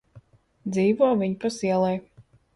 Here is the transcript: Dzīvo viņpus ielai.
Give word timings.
Dzīvo 0.77 1.11
viņpus 1.21 1.61
ielai. 1.71 1.95